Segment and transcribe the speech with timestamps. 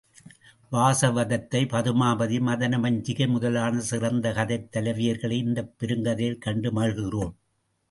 [0.71, 7.33] வாசவதத்தை, பதுமாபதி, மதனமஞ்சிகை முதலான சிறந்த கதைத் தலைவியர்களை இந்தப் பெருங்கதையில் கண்டு மகிழ்கிறோம்.